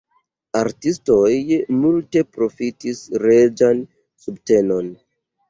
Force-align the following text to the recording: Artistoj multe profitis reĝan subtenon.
Artistoj 0.59 1.27
multe 1.81 2.23
profitis 2.39 3.03
reĝan 3.27 3.85
subtenon. 4.27 4.91